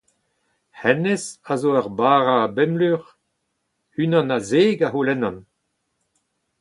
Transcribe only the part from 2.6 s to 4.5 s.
lur! Unan a